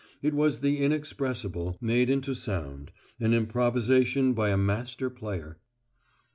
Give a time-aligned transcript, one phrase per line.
[0.23, 5.59] It was the inexpressible made into sound, an improvisation by a master player.